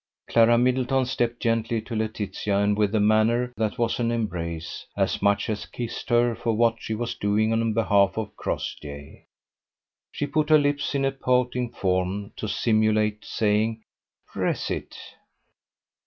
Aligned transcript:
Clara 0.27 0.57
Middleton 0.57 1.05
stepped 1.05 1.39
gently 1.41 1.79
to 1.83 1.95
Laetitia, 1.95 2.57
and 2.57 2.75
with 2.75 2.95
a 2.95 2.99
manner 2.99 3.53
that 3.55 3.77
was 3.77 3.99
an 3.99 4.09
embrace, 4.09 4.87
as 4.97 5.21
much 5.21 5.47
as 5.47 5.67
kissed 5.67 6.09
her 6.09 6.33
for 6.33 6.53
what 6.53 6.77
she 6.81 6.95
was 6.95 7.13
doing 7.13 7.53
on 7.53 7.71
behalf 7.73 8.17
of 8.17 8.35
Crossjay. 8.35 9.25
She 10.11 10.25
put 10.25 10.49
her 10.49 10.57
lips 10.57 10.95
in 10.95 11.05
a 11.05 11.11
pouting 11.11 11.69
form 11.71 12.31
to 12.37 12.47
simulate 12.47 13.23
saying: 13.23 13.83
"Press 14.25 14.71
it." 14.71 14.97